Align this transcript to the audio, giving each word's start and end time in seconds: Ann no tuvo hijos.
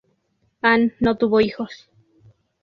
Ann 0.63 0.93
no 0.99 1.13
tuvo 1.15 1.41
hijos. 1.41 1.91